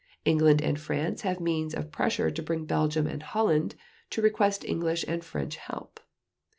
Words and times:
England 0.25 0.63
and 0.63 0.79
France 0.79 1.21
have 1.21 1.39
means 1.39 1.75
of 1.75 1.91
pressure 1.91 2.31
to 2.31 2.41
bring 2.41 2.65
Belgium 2.65 3.05
and 3.05 3.21
Holland 3.21 3.75
to 4.09 4.19
request 4.19 4.65
English 4.65 5.05
and 5.07 5.23
French 5.23 5.57
help. 5.57 5.99